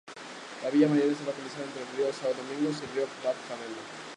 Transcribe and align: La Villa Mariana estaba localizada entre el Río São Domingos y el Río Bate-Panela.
La 0.63 0.71
Villa 0.71 0.87
Mariana 0.87 1.11
estaba 1.11 1.29
localizada 1.29 1.63
entre 1.65 1.83
el 1.83 1.87
Río 1.95 2.07
São 2.09 2.33
Domingos 2.33 2.81
y 2.81 2.85
el 2.89 2.93
Río 2.95 3.07
Bate-Panela. 3.23 3.81